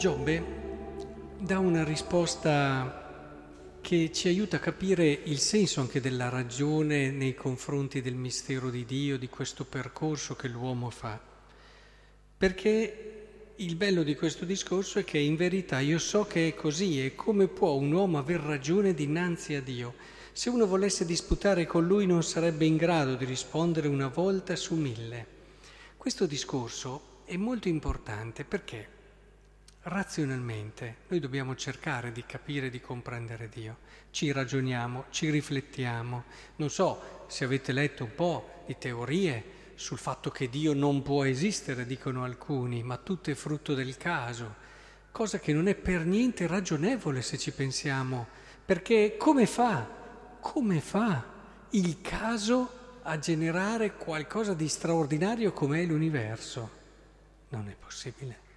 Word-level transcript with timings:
Giobbe 0.00 0.42
dà 1.36 1.58
una 1.58 1.84
risposta 1.84 3.76
che 3.82 4.10
ci 4.14 4.28
aiuta 4.28 4.56
a 4.56 4.58
capire 4.58 5.06
il 5.24 5.38
senso 5.38 5.82
anche 5.82 6.00
della 6.00 6.30
ragione 6.30 7.10
nei 7.10 7.34
confronti 7.34 8.00
del 8.00 8.14
mistero 8.14 8.70
di 8.70 8.86
Dio, 8.86 9.18
di 9.18 9.28
questo 9.28 9.66
percorso 9.66 10.34
che 10.36 10.48
l'uomo 10.48 10.88
fa. 10.88 11.20
Perché 12.34 13.52
il 13.56 13.76
bello 13.76 14.02
di 14.02 14.14
questo 14.14 14.46
discorso 14.46 15.00
è 15.00 15.04
che 15.04 15.18
in 15.18 15.36
verità 15.36 15.80
io 15.80 15.98
so 15.98 16.24
che 16.24 16.48
è 16.48 16.54
così 16.54 17.04
e 17.04 17.14
come 17.14 17.46
può 17.48 17.74
un 17.74 17.92
uomo 17.92 18.16
aver 18.16 18.40
ragione 18.40 18.94
dinanzi 18.94 19.52
a 19.52 19.60
Dio? 19.60 19.92
Se 20.32 20.48
uno 20.48 20.66
volesse 20.66 21.04
disputare 21.04 21.66
con 21.66 21.86
lui 21.86 22.06
non 22.06 22.22
sarebbe 22.22 22.64
in 22.64 22.78
grado 22.78 23.16
di 23.16 23.26
rispondere 23.26 23.86
una 23.86 24.08
volta 24.08 24.56
su 24.56 24.76
mille. 24.76 25.26
Questo 25.98 26.24
discorso 26.24 27.18
è 27.26 27.36
molto 27.36 27.68
importante 27.68 28.44
perché 28.44 28.96
razionalmente 29.82 30.96
noi 31.08 31.20
dobbiamo 31.20 31.56
cercare 31.56 32.12
di 32.12 32.24
capire, 32.26 32.70
di 32.70 32.80
comprendere 32.80 33.48
Dio. 33.48 33.78
Ci 34.10 34.30
ragioniamo, 34.32 35.04
ci 35.10 35.30
riflettiamo. 35.30 36.24
Non 36.56 36.70
so 36.70 37.24
se 37.28 37.44
avete 37.44 37.72
letto 37.72 38.04
un 38.04 38.14
po' 38.14 38.62
di 38.66 38.76
teorie 38.78 39.58
sul 39.74 39.98
fatto 39.98 40.30
che 40.30 40.50
Dio 40.50 40.74
non 40.74 41.00
può 41.02 41.24
esistere, 41.24 41.86
dicono 41.86 42.24
alcuni, 42.24 42.82
ma 42.82 42.98
tutto 42.98 43.30
è 43.30 43.34
frutto 43.34 43.72
del 43.72 43.96
caso, 43.96 44.56
cosa 45.10 45.38
che 45.38 45.54
non 45.54 45.68
è 45.68 45.74
per 45.74 46.04
niente 46.04 46.46
ragionevole 46.46 47.22
se 47.22 47.38
ci 47.38 47.50
pensiamo, 47.50 48.26
perché 48.64 49.16
come 49.16 49.46
fa, 49.46 49.88
come 50.40 50.80
fa 50.80 51.24
il 51.70 52.02
caso 52.02 52.98
a 53.02 53.18
generare 53.18 53.94
qualcosa 53.94 54.52
di 54.52 54.68
straordinario 54.68 55.52
come 55.52 55.80
è 55.80 55.86
l'universo? 55.86 56.78
Non 57.48 57.68
è 57.68 57.74
possibile. 57.74 58.48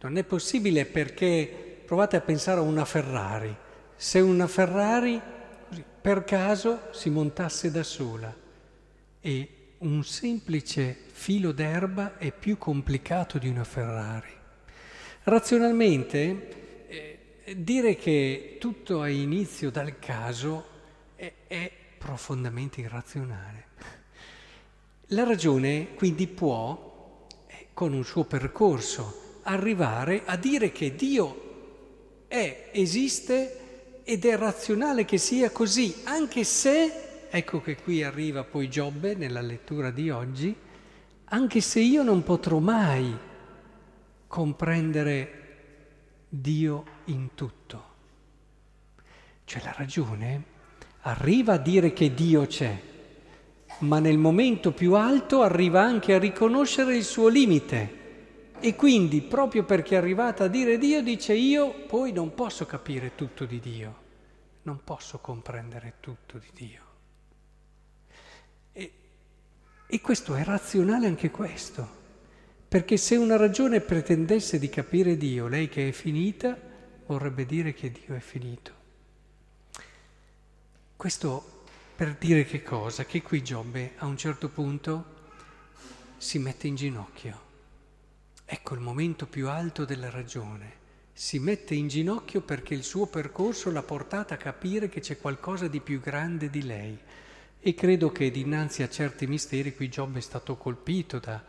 Non 0.00 0.18
è 0.18 0.24
possibile 0.24 0.84
perché 0.84 1.80
provate 1.84 2.16
a 2.16 2.20
pensare 2.20 2.60
a 2.60 2.62
una 2.62 2.84
Ferrari. 2.84 3.54
Se 3.96 4.20
una 4.20 4.46
Ferrari 4.46 5.20
per 6.00 6.24
caso 6.24 6.88
si 6.92 7.10
montasse 7.10 7.70
da 7.70 7.82
sola 7.82 8.34
e 9.20 9.48
un 9.78 10.04
semplice 10.04 10.96
filo 11.08 11.52
d'erba 11.52 12.18
è 12.18 12.30
più 12.32 12.58
complicato 12.58 13.38
di 13.38 13.48
una 13.48 13.64
Ferrari. 13.64 14.32
Razionalmente 15.24 16.86
eh, 16.86 17.56
dire 17.56 17.96
che 17.96 18.58
tutto 18.60 19.00
ha 19.00 19.08
inizio 19.08 19.70
dal 19.70 19.98
caso 19.98 20.64
è, 21.16 21.32
è 21.46 21.72
profondamente 21.98 22.80
irrazionale. 22.80 23.64
La 25.10 25.24
ragione 25.24 25.94
quindi 25.94 26.26
può, 26.26 27.26
eh, 27.46 27.68
con 27.72 27.92
un 27.92 28.04
suo 28.04 28.24
percorso, 28.24 29.25
arrivare 29.46 30.22
a 30.24 30.36
dire 30.36 30.72
che 30.72 30.94
Dio 30.94 32.24
è, 32.26 32.70
esiste 32.72 34.00
ed 34.04 34.24
è 34.24 34.36
razionale 34.36 35.04
che 35.04 35.18
sia 35.18 35.50
così, 35.50 36.02
anche 36.04 36.44
se, 36.44 37.28
ecco 37.30 37.60
che 37.60 37.76
qui 37.76 38.02
arriva 38.02 38.44
poi 38.44 38.68
Giobbe 38.68 39.14
nella 39.14 39.40
lettura 39.40 39.90
di 39.90 40.10
oggi, 40.10 40.54
anche 41.24 41.60
se 41.60 41.80
io 41.80 42.02
non 42.02 42.22
potrò 42.22 42.58
mai 42.58 43.16
comprendere 44.26 45.44
Dio 46.28 46.84
in 47.06 47.34
tutto. 47.34 47.84
Cioè 49.44 49.62
la 49.62 49.74
ragione 49.76 50.42
arriva 51.02 51.54
a 51.54 51.58
dire 51.58 51.92
che 51.92 52.12
Dio 52.14 52.46
c'è, 52.46 52.80
ma 53.78 54.00
nel 54.00 54.18
momento 54.18 54.72
più 54.72 54.94
alto 54.94 55.42
arriva 55.42 55.82
anche 55.82 56.14
a 56.14 56.18
riconoscere 56.18 56.96
il 56.96 57.04
suo 57.04 57.28
limite 57.28 58.04
e 58.58 58.74
quindi, 58.74 59.20
proprio 59.20 59.64
perché 59.64 59.94
è 59.94 59.98
arrivata 59.98 60.44
a 60.44 60.48
dire 60.48 60.78
Dio, 60.78 61.02
dice 61.02 61.34
io 61.34 61.84
poi 61.86 62.12
non 62.12 62.34
posso 62.34 62.64
capire 62.64 63.14
tutto 63.14 63.44
di 63.44 63.60
Dio, 63.60 64.04
non 64.62 64.80
posso 64.82 65.18
comprendere 65.18 65.94
tutto 66.00 66.38
di 66.38 66.50
Dio. 66.52 66.80
E, 68.72 68.92
e 69.86 70.00
questo 70.00 70.34
è 70.34 70.42
razionale 70.42 71.06
anche 71.06 71.30
questo, 71.30 71.88
perché 72.66 72.96
se 72.96 73.16
una 73.16 73.36
ragione 73.36 73.80
pretendesse 73.80 74.58
di 74.58 74.70
capire 74.70 75.16
Dio, 75.16 75.48
lei 75.48 75.68
che 75.68 75.88
è 75.88 75.92
finita, 75.92 76.58
vorrebbe 77.06 77.44
dire 77.44 77.74
che 77.74 77.92
Dio 77.92 78.14
è 78.14 78.20
finito. 78.20 78.72
Questo 80.96 81.64
per 81.94 82.16
dire 82.16 82.44
che 82.44 82.62
cosa? 82.62 83.04
Che 83.04 83.22
qui 83.22 83.42
Giobbe 83.42 83.92
a 83.98 84.06
un 84.06 84.16
certo 84.16 84.48
punto 84.48 85.14
si 86.16 86.38
mette 86.38 86.66
in 86.66 86.74
ginocchio 86.74 87.45
Ecco 88.48 88.74
il 88.74 88.80
momento 88.80 89.26
più 89.26 89.48
alto 89.48 89.84
della 89.84 90.08
ragione. 90.08 90.84
Si 91.12 91.40
mette 91.40 91.74
in 91.74 91.88
ginocchio 91.88 92.42
perché 92.42 92.74
il 92.74 92.84
suo 92.84 93.06
percorso 93.06 93.72
l'ha 93.72 93.82
portata 93.82 94.34
a 94.34 94.36
capire 94.38 94.88
che 94.88 95.00
c'è 95.00 95.18
qualcosa 95.18 95.66
di 95.66 95.80
più 95.80 95.98
grande 95.98 96.48
di 96.48 96.62
lei. 96.62 96.96
E 97.58 97.74
credo 97.74 98.12
che 98.12 98.30
dinanzi 98.30 98.84
a 98.84 98.88
certi 98.88 99.26
misteri 99.26 99.74
qui 99.74 99.88
Giobbe 99.88 100.18
è 100.18 100.22
stato 100.22 100.56
colpito 100.56 101.18
da 101.18 101.42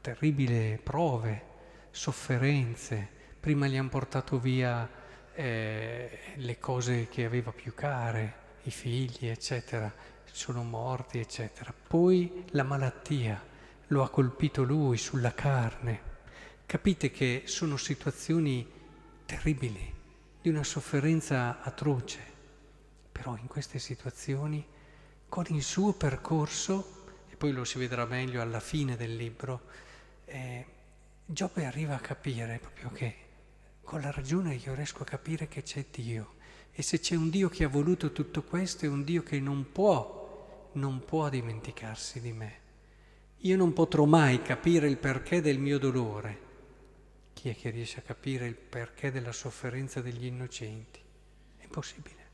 terribili 0.00 0.80
prove, 0.82 1.42
sofferenze. 1.90 3.06
Prima 3.38 3.66
gli 3.66 3.76
hanno 3.76 3.90
portato 3.90 4.38
via 4.38 4.88
eh, 5.34 6.18
le 6.36 6.58
cose 6.58 7.08
che 7.08 7.26
aveva 7.26 7.52
più 7.52 7.74
care, 7.74 8.34
i 8.62 8.70
figli, 8.70 9.26
eccetera, 9.26 9.92
sono 10.24 10.62
morti, 10.62 11.18
eccetera. 11.18 11.74
Poi 11.86 12.46
la 12.52 12.62
malattia 12.62 13.38
lo 13.88 14.02
ha 14.02 14.08
colpito 14.08 14.62
lui 14.62 14.96
sulla 14.96 15.34
carne. 15.34 16.09
Capite 16.70 17.10
che 17.10 17.42
sono 17.46 17.76
situazioni 17.76 18.64
terribili, 19.26 19.92
di 20.40 20.50
una 20.50 20.62
sofferenza 20.62 21.60
atroce, 21.62 22.20
però 23.10 23.36
in 23.36 23.48
queste 23.48 23.80
situazioni, 23.80 24.64
con 25.28 25.46
il 25.48 25.64
suo 25.64 25.94
percorso, 25.94 27.06
e 27.28 27.34
poi 27.34 27.50
lo 27.50 27.64
si 27.64 27.76
vedrà 27.76 28.04
meglio 28.04 28.40
alla 28.40 28.60
fine 28.60 28.94
del 28.96 29.16
libro, 29.16 29.62
eh, 30.26 30.64
Giobbe 31.26 31.64
arriva 31.64 31.96
a 31.96 31.98
capire 31.98 32.60
proprio 32.60 32.90
che 32.92 33.14
con 33.82 34.00
la 34.00 34.12
ragione 34.12 34.54
io 34.54 34.72
riesco 34.72 35.02
a 35.02 35.06
capire 35.06 35.48
che 35.48 35.64
c'è 35.64 35.86
Dio. 35.90 36.34
E 36.70 36.82
se 36.82 37.00
c'è 37.00 37.16
un 37.16 37.30
Dio 37.30 37.48
che 37.48 37.64
ha 37.64 37.68
voluto 37.68 38.12
tutto 38.12 38.44
questo, 38.44 38.84
è 38.84 38.88
un 38.88 39.02
Dio 39.02 39.24
che 39.24 39.40
non 39.40 39.72
può, 39.72 40.68
non 40.74 41.04
può 41.04 41.28
dimenticarsi 41.28 42.20
di 42.20 42.30
me. 42.30 42.58
Io 43.38 43.56
non 43.56 43.72
potrò 43.72 44.04
mai 44.04 44.40
capire 44.40 44.86
il 44.86 44.98
perché 44.98 45.40
del 45.40 45.58
mio 45.58 45.80
dolore, 45.80 46.46
chi 47.40 47.48
è 47.48 47.56
che 47.56 47.70
riesce 47.70 48.00
a 48.00 48.02
capire 48.02 48.46
il 48.46 48.54
perché 48.54 49.10
della 49.10 49.32
sofferenza 49.32 50.02
degli 50.02 50.26
innocenti? 50.26 51.00
È 51.56 51.62
impossibile. 51.62 52.28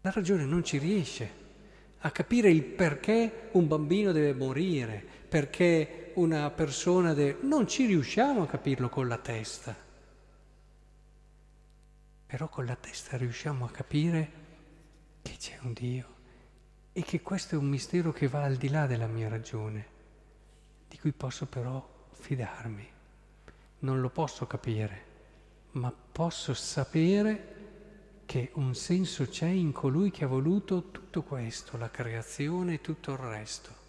La 0.00 0.10
ragione 0.10 0.46
non 0.46 0.64
ci 0.64 0.78
riesce 0.78 1.40
a 1.98 2.10
capire 2.10 2.50
il 2.50 2.62
perché 2.62 3.50
un 3.52 3.68
bambino 3.68 4.10
deve 4.10 4.32
morire, 4.32 5.04
perché 5.28 6.12
una 6.14 6.50
persona 6.50 7.12
deve... 7.12 7.40
Non 7.42 7.68
ci 7.68 7.84
riusciamo 7.84 8.44
a 8.44 8.46
capirlo 8.46 8.88
con 8.88 9.06
la 9.06 9.18
testa. 9.18 9.76
Però 12.24 12.48
con 12.48 12.64
la 12.64 12.76
testa 12.76 13.18
riusciamo 13.18 13.66
a 13.66 13.70
capire 13.70 14.32
che 15.20 15.36
c'è 15.38 15.58
un 15.60 15.74
Dio 15.74 16.14
e 16.94 17.02
che 17.02 17.20
questo 17.20 17.56
è 17.56 17.58
un 17.58 17.68
mistero 17.68 18.12
che 18.12 18.28
va 18.28 18.44
al 18.44 18.56
di 18.56 18.70
là 18.70 18.86
della 18.86 19.08
mia 19.08 19.28
ragione, 19.28 19.86
di 20.88 20.98
cui 20.98 21.12
posso 21.12 21.44
però 21.44 22.08
fidarmi 22.12 23.00
non 23.82 24.00
lo 24.00 24.10
posso 24.10 24.46
capire, 24.46 25.04
ma 25.72 25.92
posso 25.92 26.54
sapere 26.54 27.52
che 28.26 28.50
un 28.54 28.74
senso 28.74 29.26
c'è 29.26 29.48
in 29.48 29.72
colui 29.72 30.10
che 30.10 30.24
ha 30.24 30.28
voluto 30.28 30.90
tutto 30.90 31.22
questo, 31.22 31.76
la 31.76 31.90
creazione 31.90 32.74
e 32.74 32.80
tutto 32.80 33.12
il 33.12 33.18
resto. 33.18 33.80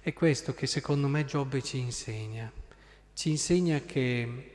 È 0.00 0.12
questo 0.12 0.54
che 0.54 0.66
secondo 0.66 1.08
me 1.08 1.24
Giobbe 1.24 1.62
ci 1.62 1.78
insegna. 1.78 2.50
Ci 3.12 3.30
insegna 3.30 3.80
che 3.80 4.52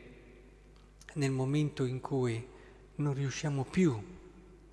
nel 1.13 1.31
momento 1.31 1.86
in 1.86 2.00
cui 2.00 2.48
non 2.95 3.13
riusciamo 3.13 3.63
più 3.63 4.00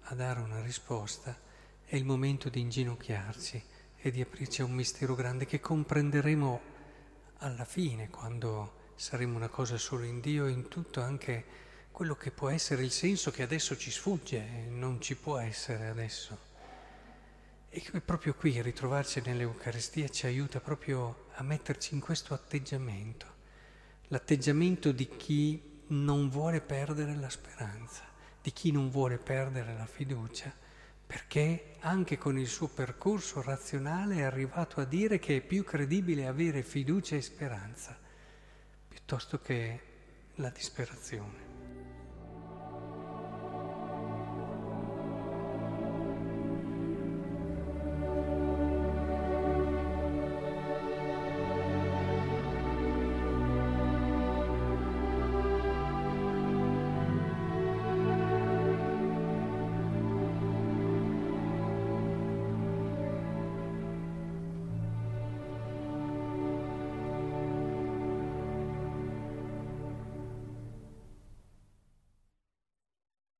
a 0.03 0.15
dare 0.15 0.41
una 0.41 0.61
risposta, 0.61 1.37
è 1.85 1.97
il 1.97 2.05
momento 2.05 2.49
di 2.49 2.61
inginocchiarci 2.61 3.63
e 3.97 4.11
di 4.11 4.21
aprirci 4.21 4.61
a 4.61 4.65
un 4.65 4.73
mistero 4.73 5.15
grande 5.15 5.47
che 5.47 5.61
comprenderemo 5.61 6.61
alla 7.39 7.65
fine, 7.65 8.11
quando 8.11 8.75
saremo 8.99 9.37
una 9.37 9.49
cosa 9.49 9.79
solo 9.79 10.03
in 10.03 10.19
Dio 10.19 10.49
in 10.49 10.67
tutto 10.67 11.01
anche 11.01 11.45
quello 11.93 12.17
che 12.17 12.33
può 12.33 12.49
essere 12.49 12.83
il 12.83 12.91
senso 12.91 13.31
che 13.31 13.45
adesso 13.45 13.77
ci 13.77 13.93
sfugge, 13.93 14.67
non 14.71 15.01
ci 15.01 15.15
può 15.15 15.39
essere 15.39 15.87
adesso. 15.87 16.47
E 17.69 18.01
proprio 18.01 18.35
qui 18.35 18.61
ritrovarci 18.61 19.23
nell'Eucaristia 19.25 20.09
ci 20.09 20.27
aiuta 20.27 20.59
proprio 20.59 21.27
a 21.35 21.45
metterci 21.45 21.95
in 21.95 22.01
questo 22.01 22.35
atteggiamento, 22.35 23.27
l'atteggiamento 24.09 24.91
di 24.91 25.09
chi 25.17 25.83
non 25.89 26.29
vuole 26.29 26.61
perdere 26.61 27.15
la 27.15 27.31
speranza, 27.31 28.03
di 28.43 28.51
chi 28.53 28.73
non 28.73 28.91
vuole 28.91 29.19
perdere 29.19 29.75
la 29.75 29.87
fiducia, 29.87 30.53
perché 31.07 31.77
anche 31.81 32.19
con 32.19 32.37
il 32.37 32.49
suo 32.49 32.67
percorso 32.67 33.43
razionale 33.43 34.17
è 34.17 34.23
arrivato 34.23 34.81
a 34.81 34.85
dire 34.85 35.21
che 35.21 35.37
è 35.37 35.41
più 35.41 35.63
credibile 35.63 36.27
avere 36.27 36.65
fiducia 36.65 37.15
e 37.15 37.23
speranza 37.23 38.07
piuttosto 39.09 39.41
che 39.41 39.81
la 40.35 40.51
disperazione. 40.51 41.48